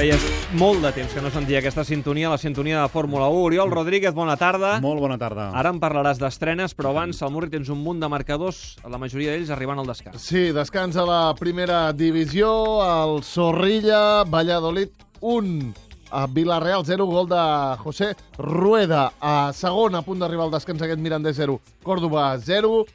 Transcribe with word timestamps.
Feia 0.00 0.16
molt 0.56 0.80
de 0.80 0.94
temps 0.96 1.12
que 1.12 1.20
no 1.20 1.28
sentia 1.28 1.58
aquesta 1.60 1.82
sintonia, 1.84 2.30
la 2.32 2.38
sintonia 2.40 2.78
de 2.80 2.88
Fórmula 2.88 3.26
1. 3.28 3.40
Oriol 3.50 3.68
Rodríguez, 3.68 4.14
bona 4.16 4.32
tarda. 4.40 4.78
Molt 4.80 4.96
bona 5.02 5.18
tarda. 5.20 5.50
Ara 5.52 5.74
em 5.74 5.80
parlaràs 5.82 6.16
d'estrenes, 6.16 6.72
però 6.72 6.94
abans, 6.94 7.18
al 7.20 7.28
Murri, 7.34 7.50
tens 7.52 7.68
un 7.68 7.82
munt 7.84 8.00
de 8.00 8.08
marcadors, 8.08 8.78
la 8.88 8.96
majoria 8.96 9.34
d'ells 9.34 9.50
arribant 9.52 9.82
al 9.82 9.90
descans. 9.90 10.22
Sí, 10.24 10.54
descans 10.56 10.96
a 10.96 11.04
la 11.04 11.18
primera 11.36 11.82
divisió, 11.92 12.48
el 12.80 13.20
Zorrilla, 13.28 14.24
Valladolid 14.24 14.88
1, 15.20 15.74
a 16.16 16.24
Villarreal 16.32 16.86
0, 16.88 17.08
gol 17.10 17.28
de 17.28 17.42
José 17.84 18.14
Rueda. 18.38 19.10
A 19.20 19.52
segon, 19.52 20.00
a 20.00 20.02
punt 20.06 20.24
d'arribar 20.24 20.48
al 20.48 20.56
descans 20.56 20.80
aquest 20.80 21.04
Mirandés 21.04 21.36
0, 21.36 21.58
Córdoba 21.84 22.30
0, 22.40 22.86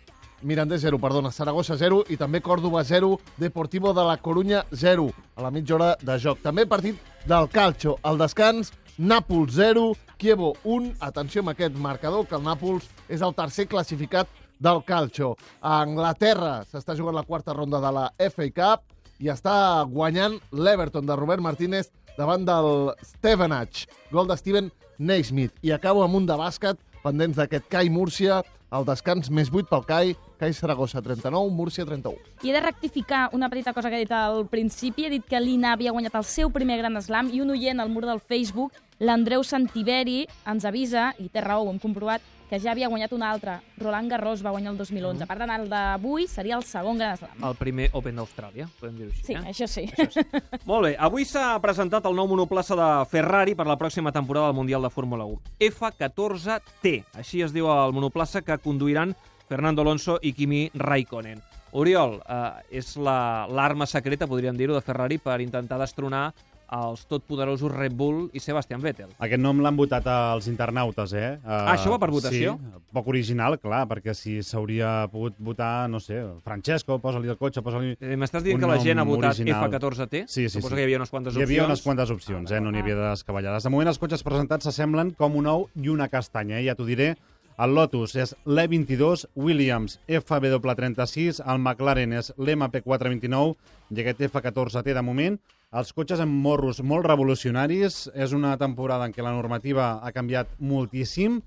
Mirandés 0.42 0.82
0, 0.82 0.98
perdona, 0.98 1.30
Saragossa 1.30 1.78
0 1.78 2.02
i 2.10 2.18
també 2.18 2.42
Córdoba 2.42 2.82
0, 2.84 3.20
Deportivo 3.38 3.94
de 3.94 4.10
la 4.10 4.18
Corunya 4.18 4.66
0, 4.74 5.12
a 5.36 5.44
la 5.44 5.52
mitja 5.52 5.76
hora 5.76 5.92
de 6.02 6.18
joc. 6.20 6.42
També 6.44 6.66
partit 6.66 7.00
del 7.28 7.50
Calcio, 7.52 7.98
al 8.04 8.18
descans, 8.18 8.72
Nàpols 8.98 9.54
0, 9.58 9.92
Kievo 10.18 10.54
1. 10.64 10.96
Atenció 11.04 11.44
amb 11.44 11.52
aquest 11.52 11.76
marcador, 11.76 12.26
que 12.28 12.38
el 12.38 12.46
Nàpols 12.46 12.88
és 13.12 13.22
el 13.22 13.36
tercer 13.36 13.68
classificat 13.68 14.30
del 14.60 14.82
Calcio. 14.88 15.34
A 15.62 15.82
Anglaterra 15.84 16.62
s'està 16.70 16.96
jugant 16.96 17.18
la 17.18 17.26
quarta 17.28 17.54
ronda 17.54 17.82
de 17.84 17.92
la 17.92 18.08
FA 18.32 18.48
Cup 18.56 18.86
i 19.20 19.30
està 19.32 19.84
guanyant 19.92 20.40
l'Everton 20.52 21.06
de 21.06 21.16
Robert 21.20 21.44
Martínez 21.44 21.92
davant 22.18 22.48
del 22.48 22.94
Stevenage. 23.04 23.90
Gol 24.12 24.28
de 24.32 24.38
Steven 24.40 24.72
Naismith. 24.98 25.54
I 25.62 25.76
acabo 25.76 26.04
amb 26.04 26.16
un 26.16 26.28
de 26.28 26.38
bàsquet, 26.40 26.80
pendents 27.06 27.38
d'aquest 27.38 27.68
CAI 27.70 27.92
Múrcia, 27.94 28.42
el 28.76 28.86
descans 28.88 29.30
més 29.30 29.52
8 29.54 29.70
pel 29.70 29.84
CAI, 29.88 30.14
CAI 30.42 30.56
Saragossa 30.58 31.02
39, 31.06 31.54
Múrcia 31.54 31.86
31. 31.86 32.18
I 32.44 32.50
he 32.50 32.56
de 32.56 32.64
rectificar 32.64 33.28
una 33.38 33.50
petita 33.52 33.74
cosa 33.74 33.92
que 33.92 34.00
he 34.00 34.06
dit 34.06 34.16
al 34.16 34.48
principi. 34.52 35.06
He 35.06 35.14
dit 35.14 35.28
que 35.30 35.40
l'Ina 35.40 35.76
havia 35.76 35.94
guanyat 35.96 36.18
el 36.18 36.26
seu 36.28 36.52
primer 36.52 36.80
Gran 36.82 36.98
Slam 37.02 37.30
i 37.32 37.44
un 37.44 37.54
oient 37.54 37.80
al 37.80 37.94
mur 37.94 38.06
del 38.08 38.20
Facebook, 38.20 38.74
l'Andreu 39.00 39.44
Santiberi, 39.44 40.24
ens 40.50 40.66
avisa, 40.66 41.12
i 41.22 41.30
té 41.30 41.44
raó, 41.46 41.66
ho 41.66 41.72
hem 41.72 41.80
comprovat, 41.84 42.24
que 42.50 42.60
ja 42.60 42.72
havia 42.72 42.88
guanyat 42.88 43.12
un 43.14 43.24
altre. 43.24 43.60
Roland 43.78 44.10
Garros 44.12 44.44
va 44.46 44.52
guanyar 44.52 44.72
el 44.74 44.78
2011. 44.78 45.26
Per 45.26 45.38
tant, 45.38 45.50
el 45.56 45.68
d'avui 45.70 46.28
seria 46.28 46.56
el 46.60 46.64
segon 46.64 46.98
Gran 46.98 47.18
Slam. 47.18 47.44
El 47.44 47.56
primer 47.56 47.90
Open 47.94 48.16
d'Austràlia, 48.22 48.68
podem 48.80 49.00
dir-ho 49.00 49.10
així. 49.12 49.24
Sí, 49.26 49.34
eh? 49.34 49.44
això 49.50 49.68
sí. 49.68 49.86
Això 49.98 50.22
sí. 50.22 50.44
Molt 50.70 50.86
bé, 50.90 50.96
avui 51.00 51.26
s'ha 51.26 51.56
presentat 51.64 52.06
el 52.06 52.16
nou 52.16 52.28
monoplaça 52.30 52.78
de 52.78 52.90
Ferrari 53.10 53.56
per 53.56 53.66
la 53.68 53.78
pròxima 53.78 54.12
temporada 54.14 54.48
del 54.52 54.60
Mundial 54.60 54.86
de 54.86 54.90
Fórmula 54.94 55.26
1. 55.26 55.42
F14T, 55.72 56.96
així 57.18 57.42
es 57.42 57.54
diu 57.56 57.68
el 57.72 57.94
monoplaça 57.96 58.42
que 58.46 58.58
conduiran 58.62 59.16
Fernando 59.50 59.82
Alonso 59.82 60.20
i 60.22 60.34
Kimi 60.34 60.70
Raikkonen. 60.74 61.42
Oriol, 61.76 62.22
eh, 62.30 62.78
és 62.80 62.96
la- 62.96 63.48
l'arma 63.52 63.86
secreta, 63.86 64.28
podríem 64.28 64.56
dir-ho, 64.56 64.74
de 64.74 64.82
Ferrari 64.82 65.18
per 65.18 65.42
intentar 65.42 65.78
destronar 65.78 66.34
els 66.72 67.06
totpoderosos 67.06 67.72
Red 67.72 67.94
Bull 67.94 68.30
i 68.34 68.40
Sebastian 68.40 68.82
Vettel. 68.82 69.10
Aquest 69.20 69.42
nom 69.42 69.60
l'han 69.62 69.76
votat 69.78 70.06
els 70.10 70.48
internautes, 70.48 71.14
eh? 71.14 71.36
Uh, 71.44 71.52
Ah, 71.66 71.74
això 71.76 71.92
va 71.94 72.00
per 72.00 72.10
votació? 72.12 72.56
Sí, 72.58 72.82
poc 72.96 73.08
original, 73.12 73.60
clar, 73.60 73.84
perquè 73.88 74.14
si 74.18 74.42
s'hauria 74.44 75.08
pogut 75.12 75.36
votar, 75.40 75.90
no 75.90 76.00
sé, 76.00 76.22
Francesco, 76.44 76.98
posa-li 77.00 77.30
el 77.30 77.38
cotxe, 77.38 77.62
posa-li... 77.62 77.96
Eh, 78.02 78.16
M'estàs 78.18 78.44
dient 78.44 78.60
que 78.60 78.68
la 78.68 78.80
gent 78.82 79.00
ha 79.00 79.04
votat 79.06 79.36
original. 79.36 79.70
F14T? 79.70 80.26
Sí, 80.28 80.48
sí, 80.50 80.50
Suposo 80.58 80.70
sí. 80.70 80.76
que 80.76 80.82
hi 80.82 80.90
havia 80.90 80.98
unes 81.04 81.10
quantes 81.10 81.34
Hi 81.36 81.38
opcions. 81.44 81.50
havia 81.52 81.66
unes 81.70 81.82
quantes 81.86 82.12
opcions, 82.12 82.52
eh? 82.52 82.60
No 82.62 82.72
n'hi 82.72 82.80
havia 82.84 82.96
de 82.96 83.10
descabellades. 83.10 83.64
De 83.64 83.70
moment, 83.70 83.88
els 83.94 84.00
cotxes 84.00 84.24
presentats 84.24 84.66
s'assemblen 84.66 85.14
com 85.18 85.36
un 85.36 85.48
ou 85.48 85.70
i 85.76 85.90
una 85.90 86.08
castanya, 86.10 86.60
eh? 86.60 86.66
ja 86.66 86.76
t'ho 86.76 86.86
diré. 86.86 87.16
El 87.58 87.72
Lotus 87.72 88.18
és 88.20 88.34
l'E22, 88.46 89.28
Williams 89.40 90.00
FW36, 90.12 91.40
el 91.46 91.60
McLaren 91.62 92.12
és 92.18 92.34
l'MP429 92.36 93.56
i 93.96 94.02
aquest 94.04 94.20
F14T 94.28 94.94
de 94.98 95.02
moment. 95.06 95.38
Els 95.76 95.92
cotxes 95.92 96.22
amb 96.24 96.38
morros 96.40 96.80
molt 96.80 97.08
revolucionaris. 97.10 98.06
És 98.16 98.32
una 98.36 98.54
temporada 98.62 99.08
en 99.08 99.16
què 99.16 99.24
la 99.26 99.34
normativa 99.36 100.00
ha 100.00 100.14
canviat 100.16 100.54
moltíssim. 100.60 101.42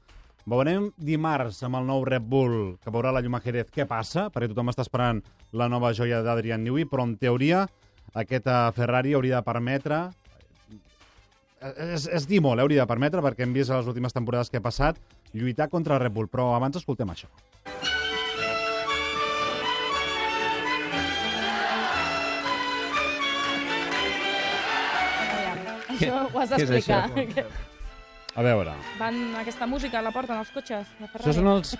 Veurem 0.48 0.90
dimarts 0.96 1.62
amb 1.64 1.76
el 1.80 1.88
nou 1.88 2.04
Red 2.08 2.24
Bull, 2.28 2.76
que 2.80 2.92
veurà 2.92 3.12
la 3.12 3.20
llum 3.24 3.36
a 3.36 3.42
Jerez, 3.44 3.68
què 3.72 3.84
passa, 3.88 4.28
perquè 4.32 4.48
tothom 4.48 4.72
està 4.72 4.84
esperant 4.84 5.20
la 5.52 5.68
nova 5.68 5.92
joia 5.96 6.22
d'Adrian 6.24 6.64
Newey, 6.64 6.86
però 6.88 7.04
en 7.04 7.18
teoria 7.20 7.66
aquest 8.16 8.48
Ferrari 8.76 9.12
hauria 9.16 9.40
de 9.40 9.44
permetre 9.44 10.06
és, 11.60 12.06
és 12.06 12.26
dir 12.28 12.40
molt, 12.44 12.60
eh, 12.60 12.64
hauria 12.64 12.84
de 12.84 12.90
permetre, 12.90 13.22
perquè 13.24 13.44
hem 13.44 13.52
vist 13.56 13.70
a 13.70 13.80
les 13.80 13.90
últimes 13.90 14.14
temporades 14.14 14.50
que 14.50 14.60
ha 14.60 14.64
passat, 14.64 14.98
lluitar 15.32 15.68
contra 15.68 15.96
el 15.96 16.04
Red 16.04 16.14
Bull, 16.14 16.30
però 16.30 16.54
abans 16.56 16.76
escoltem 16.80 17.10
això. 17.10 17.28
Això 25.98 26.28
ho 26.32 26.40
has 26.40 26.50
d'explicar. 26.54 27.10
A 28.38 28.42
veure, 28.42 28.72
Van 29.00 29.16
aquesta 29.40 29.66
música, 29.66 30.00
la 30.04 30.12
porten 30.14 30.38
els 30.38 30.50
cotxes 30.54 30.86
de 31.00 31.06
Ferrari. 31.08 31.24
això, 31.30 31.32
són 31.40 31.48
els, 31.56 31.72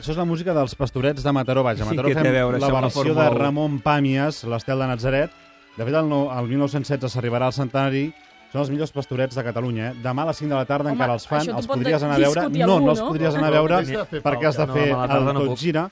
això 0.00 0.12
és 0.14 0.16
la 0.16 0.24
música 0.24 0.54
dels 0.56 0.74
pastorets 0.74 1.22
de 1.22 1.32
Mataró. 1.32 1.62
Vaja, 1.66 1.82
a 1.84 1.88
Sí, 1.88 1.90
Mataró 1.94 2.08
a 2.08 2.14
fem 2.14 2.32
veure 2.32 2.58
la 2.60 2.68
la 2.68 2.80
versió 2.80 3.02
de 3.14 3.26
1? 3.26 3.34
Ramon 3.36 3.80
Pàmies, 3.84 4.44
l'estel 4.48 4.78
de 4.80 4.86
Nazaret. 4.86 5.30
De 5.76 5.84
fet, 5.84 5.92
el, 5.94 6.08
el 6.08 6.48
1916 6.48 7.12
s'arribarà 7.12 7.50
al 7.50 7.52
centenari. 7.52 8.06
Són 8.52 8.62
els 8.62 8.70
millors 8.70 8.92
pastorets 8.94 9.34
de 9.36 9.42
Catalunya. 9.44 9.90
Eh? 9.90 9.94
Demà 10.00 10.22
a 10.22 10.26
les 10.30 10.38
5 10.40 10.48
de 10.48 10.54
la 10.56 10.64
tarda 10.64 10.88
Home, 10.88 10.96
encara 10.96 11.12
els 11.18 11.26
fan. 11.28 11.48
Els 11.52 11.66
podries 11.68 12.02
anar 12.02 12.14
a 12.14 12.18
veure. 12.22 12.40
discutir 12.46 12.62
No, 12.64 12.74
algú, 12.76 12.86
no 12.86 12.92
els 12.94 13.00
no? 13.02 13.08
podries 13.10 13.34
anar 13.34 13.48
a 13.48 13.50
No, 13.50 13.56
veure 13.58 13.74
has 13.74 13.88
de 13.90 14.04
fer 14.06 14.20
perquè 14.22 14.46
has 14.48 14.56
de 14.56 14.66
fer 14.72 14.86
No, 14.92 15.00
la 15.06 15.16
el 15.18 15.24
no 15.26 15.40
tot 15.50 15.58
gira. 15.58 15.90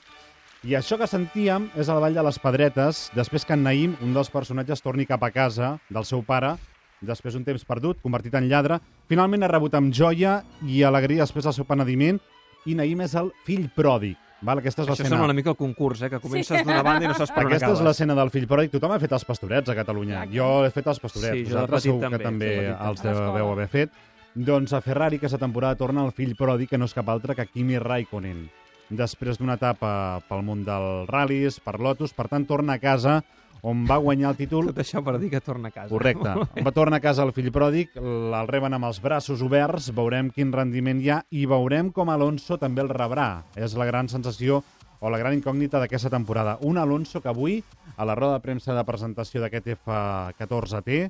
I 0.65 0.73
això 0.79 0.97
que 0.97 1.05
sentíem 1.05 1.67
és 1.77 1.89
el 1.93 1.99
ball 2.01 2.15
de 2.15 2.23
les 2.25 2.39
pedretes, 2.41 3.11
després 3.13 3.45
que 3.45 3.53
en 3.53 3.61
Naïm, 3.67 3.97
un 4.01 4.15
dels 4.15 4.31
personatges, 4.33 4.81
torni 4.81 5.05
cap 5.05 5.21
a 5.21 5.29
casa 5.29 5.75
del 5.93 6.05
seu 6.09 6.23
pare, 6.25 6.55
després 7.01 7.33
d'un 7.33 7.43
temps 7.43 7.65
perdut, 7.65 7.99
convertit 8.01 8.33
en 8.35 8.47
lladre, 8.49 8.79
finalment 9.09 9.43
ha 9.43 9.47
rebut 9.51 9.73
amb 9.75 9.93
joia 9.93 10.43
i 10.65 10.83
alegria 10.83 11.23
després 11.25 11.43
del 11.43 11.53
seu 11.53 11.65
penediment, 11.65 12.19
i 12.65 12.75
Naïm 12.75 13.01
és 13.05 13.13
el 13.15 13.31
fill 13.45 13.67
pròdig. 13.75 14.15
Val? 14.45 14.59
Aquesta 14.59 14.83
és 14.83 14.89
Això 14.89 15.05
sembla 15.07 15.25
una 15.25 15.33
mica 15.33 15.49
el 15.49 15.55
concurs, 15.57 16.01
eh? 16.03 16.09
que 16.09 16.19
comences 16.19 16.63
d'una 16.65 16.83
banda 16.83 17.05
i 17.05 17.07
no 17.07 17.13
saps 17.15 17.31
per 17.31 17.45
on 17.45 17.47
Aquesta 17.47 17.67
acabes. 17.67 17.79
és 17.79 17.85
l'escena 17.85 18.15
del 18.17 18.29
fill 18.29 18.47
pròdig. 18.47 18.69
Tothom 18.73 18.91
ha 18.91 18.99
fet 18.99 19.13
els 19.15 19.25
pastorets 19.25 19.69
a 19.71 19.75
Catalunya. 19.77 20.23
Exacte. 20.23 20.35
Jo 20.35 20.49
he 20.65 20.71
fet 20.75 20.87
els 20.91 20.99
pastorets. 20.99 21.37
Sí, 21.37 21.45
Vosaltres 21.53 21.83
segur 21.87 21.99
que 22.01 22.19
també, 22.19 22.51
els 22.67 23.01
també. 23.01 23.09
L'escola. 23.09 23.31
deveu 23.31 23.51
haver 23.53 23.67
fet. 23.71 23.91
Doncs 24.35 24.73
a 24.73 24.81
Ferrari 24.81 25.17
aquesta 25.17 25.39
temporada 25.39 25.79
torna 25.79 26.03
el 26.05 26.11
fill 26.11 26.35
pròdig, 26.35 26.67
que 26.69 26.77
no 26.77 26.85
és 26.85 26.93
cap 26.93 27.07
altre 27.09 27.33
que 27.35 27.45
Kimi 27.47 27.79
Raikkonen. 27.79 28.49
Després 28.89 29.39
d'una 29.39 29.55
etapa 29.55 30.21
pel 30.27 30.43
món 30.45 30.65
dels 30.65 31.07
ral·lis, 31.09 31.61
per 31.63 31.79
Lotus, 31.79 32.13
per 32.13 32.27
tant 32.27 32.45
torna 32.45 32.73
a 32.75 32.79
casa 32.79 33.23
on 33.65 33.81
va 33.89 33.97
guanyar 33.97 34.29
el 34.31 34.37
títol 34.37 34.69
Tot 34.69 34.81
això 34.83 35.01
per 35.05 35.17
dir 35.21 35.31
que 35.33 35.41
torna 35.41 35.71
a 35.71 35.73
casa. 35.73 35.89
Correcte. 35.89 36.35
Va 36.65 36.73
tornar 36.75 36.99
a 37.01 37.03
casa 37.03 37.25
el 37.25 37.33
fill 37.35 37.51
pròdig, 37.53 37.97
el 37.97 38.35
reben 38.49 38.77
amb 38.77 38.87
els 38.87 39.01
braços 39.01 39.41
oberts, 39.45 39.89
veurem 39.95 40.29
quin 40.33 40.53
rendiment 40.53 41.01
hi 41.01 41.11
ha 41.11 41.19
i 41.33 41.45
veurem 41.49 41.91
com 41.95 42.11
Alonso 42.13 42.59
també 42.61 42.85
el 42.85 42.93
rebrà. 42.93 43.29
És 43.57 43.73
la 43.77 43.87
gran 43.89 44.09
sensació 44.11 44.61
o 44.99 45.09
la 45.09 45.19
gran 45.21 45.35
incògnita 45.37 45.81
d'aquesta 45.81 46.13
temporada. 46.13 46.57
Un 46.61 46.77
Alonso 46.77 47.21
que 47.21 47.29
avui, 47.29 47.59
a 47.97 48.05
la 48.05 48.15
roda 48.15 48.37
de 48.37 48.45
premsa 48.45 48.73
de 48.77 48.85
presentació 48.85 49.41
d'aquest 49.41 49.73
F14T, 49.75 51.05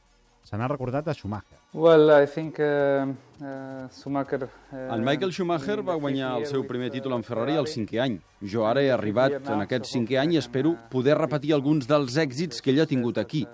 se 0.46 0.58
n'ha 0.58 0.68
recordat 0.70 1.08
a 1.10 1.14
Schumacher. 1.14 1.58
Well, 1.74 2.12
I 2.22 2.28
think 2.28 2.60
uh, 2.60 3.08
uh, 3.42 3.90
Schumacher... 3.90 4.48
Uh, 4.72 4.94
El 4.94 5.02
Michael 5.02 5.34
Schumacher 5.34 5.82
va 5.82 5.98
guanyar 5.98 6.36
el 6.38 6.46
seu 6.46 6.64
primer 6.70 6.92
títol 6.94 7.18
en 7.18 7.26
Ferrari 7.26 7.58
al 7.58 7.66
cinquè 7.68 8.00
any. 8.04 8.20
Jo 8.46 8.68
ara 8.70 8.84
he 8.86 8.92
arribat 8.94 9.40
en 9.42 9.66
aquest 9.66 9.90
cinquè 9.90 10.20
any 10.22 10.36
i 10.36 10.42
espero 10.42 10.76
poder 10.92 11.18
repetir 11.18 11.56
alguns 11.58 11.90
dels 11.90 12.20
èxits 12.22 12.62
que 12.62 12.72
ell 12.72 12.84
ha 12.86 12.90
tingut 12.90 13.18
aquí. 13.18 13.48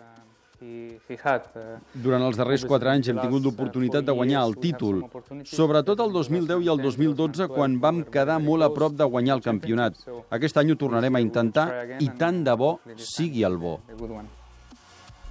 Uh, 0.62 1.79
Durant 2.03 2.24
els 2.28 2.38
darrers 2.38 2.63
quatre 2.69 2.91
anys 2.91 3.09
hem 3.09 3.18
tingut 3.18 3.47
l'oportunitat 3.47 4.06
de 4.06 4.13
guanyar 4.16 4.44
el 4.46 4.53
títol, 4.62 5.02
sobretot 5.49 6.03
el 6.05 6.14
2010 6.14 6.67
i 6.67 6.70
el 6.72 6.84
2012, 6.84 7.47
quan 7.55 7.79
vam 7.82 8.03
quedar 8.03 8.37
molt 8.44 8.67
a 8.67 8.70
prop 8.76 8.94
de 8.99 9.08
guanyar 9.16 9.40
el 9.40 9.44
campionat. 9.47 9.97
Aquest 10.29 10.61
any 10.61 10.72
ho 10.72 10.78
tornarem 10.79 11.17
a 11.17 11.23
intentar 11.23 11.67
i 11.99 12.11
tant 12.20 12.44
de 12.46 12.55
bo 12.59 12.76
sigui 12.96 13.47
el 13.47 13.58
bo. 13.58 13.79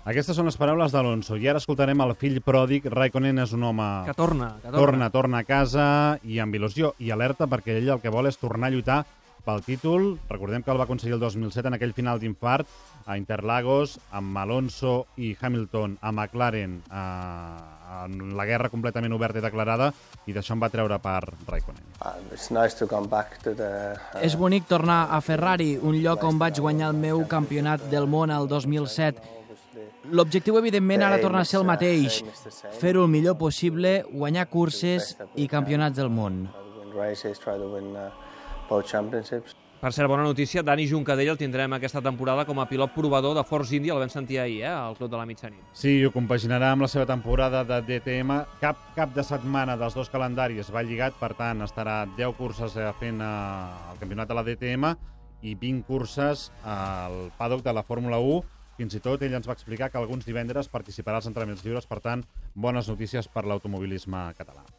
A. 0.03 0.11
Aquestes 0.11 0.37
són 0.37 0.49
les 0.49 0.59
paraules 0.61 0.93
d'Alonso. 0.93 1.37
I 1.37 1.49
ara 1.51 1.61
escoltarem 1.63 2.01
el 2.05 2.17
fill 2.19 2.41
pròdig. 2.45 2.89
Raikkonen 2.91 3.39
és 3.45 3.55
un 3.57 3.65
home... 3.69 3.89
Que 4.09 4.17
torna, 4.17 4.55
que 4.63 4.69
torna. 4.69 4.81
torna, 4.81 5.11
torna 5.11 5.41
a 5.41 5.49
casa 5.49 5.87
i 6.25 6.41
amb 6.41 6.55
il·lusió 6.57 6.95
i 6.99 7.13
alerta 7.15 7.49
perquè 7.51 7.79
ell 7.79 7.97
el 7.97 8.03
que 8.03 8.13
vol 8.13 8.31
és 8.31 8.41
tornar 8.41 8.71
a 8.71 8.75
lluitar 8.75 9.01
pel 9.45 9.63
títol. 9.65 10.15
Recordem 10.29 10.63
que 10.63 10.73
el 10.73 10.81
va 10.81 10.85
aconseguir 10.85 11.17
el 11.17 11.23
2007 11.23 11.69
en 11.69 11.77
aquell 11.77 11.95
final 11.97 12.21
d'infart 12.21 12.69
a 13.07 13.17
Interlagos, 13.17 13.99
amb 14.13 14.37
Alonso 14.39 15.07
i 15.17 15.33
Hamilton 15.41 15.97
a 16.01 16.13
McLaren 16.13 16.77
eh, 16.85 18.05
en 18.05 18.37
la 18.37 18.47
guerra 18.47 18.71
completament 18.71 19.13
oberta 19.17 19.41
i 19.41 19.45
declarada 19.45 19.91
i 20.29 20.35
d'això 20.37 20.55
en 20.55 20.63
va 20.63 20.71
treure 20.71 21.01
per 21.03 21.19
Raikkonen. 21.49 21.83
Uh, 21.99 22.15
it's 22.33 22.51
nice 22.55 22.77
to 22.79 22.87
come 22.87 23.09
back 23.09 23.41
to 23.43 23.55
the. 23.57 23.71
Uh, 24.15 24.23
És 24.23 24.37
bonic 24.39 24.69
tornar 24.71 25.09
a 25.11 25.21
Ferrari, 25.25 25.75
un 25.77 25.99
lloc 26.05 26.25
on 26.29 26.39
vaig 26.39 26.61
guanyar 26.61 26.93
el 26.93 27.01
meu 27.01 27.25
campionat 27.29 27.89
del 27.91 28.07
món 28.07 28.31
el 28.31 28.49
2007. 28.49 29.40
L'objectiu, 30.11 30.59
evidentment, 30.59 31.03
ara 31.07 31.21
torna 31.23 31.45
a 31.45 31.49
ser 31.49 31.61
el 31.61 31.67
mateix, 31.69 32.21
fer-ho 32.81 33.07
el 33.07 33.13
millor 33.13 33.39
possible, 33.39 34.01
guanyar 34.11 34.49
curses 34.51 35.15
i 35.37 35.47
campionats 35.49 35.97
del 36.01 36.11
món. 36.11 36.45
uh. 39.33 39.61
Per 39.81 39.95
cert, 39.97 40.11
bona 40.13 40.27
notícia, 40.27 40.61
Dani 40.61 40.85
Juncadell 40.85 41.31
el 41.33 41.39
tindrem 41.41 41.73
aquesta 41.73 42.03
temporada 42.05 42.43
com 42.45 42.59
a 42.61 42.67
pilot 42.69 42.91
provador 42.93 43.33
de 43.39 43.45
Force 43.49 43.73
India, 43.79 43.95
el 43.95 44.03
vam 44.03 44.11
sentir 44.13 44.37
ahir, 44.43 44.59
eh, 44.61 44.69
al 44.69 44.97
Club 44.99 45.09
de 45.11 45.17
la 45.17 45.25
Mitjanit. 45.25 45.63
Sí, 45.73 45.95
ho 46.05 46.11
compaginarà 46.13 46.75
amb 46.75 46.85
la 46.85 46.89
seva 46.93 47.07
temporada 47.09 47.63
de 47.65 47.81
DTM. 47.89 48.43
Cap 48.61 48.83
cap 48.95 49.15
de 49.17 49.25
setmana 49.25 49.79
dels 49.81 49.97
dos 49.97 50.13
calendaris 50.13 50.69
va 50.69 50.83
lligat, 50.85 51.17
per 51.17 51.33
tant, 51.39 51.65
estarà 51.65 52.03
10 52.19 52.37
curses 52.37 52.77
eh, 52.77 52.91
fent 53.01 53.25
eh, 53.25 53.31
el 53.95 54.03
campionat 54.03 54.29
de 54.29 54.37
la 54.37 54.45
DTM 54.45 54.93
i 55.49 55.55
20 55.57 55.87
curses 55.89 56.51
al 56.63 57.31
paddock 57.39 57.65
de 57.65 57.73
la 57.73 57.83
Fórmula 57.83 58.19
1. 58.21 58.60
Fins 58.81 58.95
i 58.97 59.01
tot 59.05 59.21
ell 59.27 59.35
ens 59.37 59.45
va 59.49 59.53
explicar 59.53 59.91
que 59.93 59.99
alguns 60.01 60.25
divendres 60.25 60.71
participarà 60.73 61.19
als 61.21 61.27
entrenaments 61.29 61.61
lliures, 61.67 61.85
per 61.91 61.99
tant, 62.07 62.25
bones 62.67 62.89
notícies 62.89 63.29
per 63.35 63.45
l'automobilisme 63.45 64.23
català. 64.39 64.65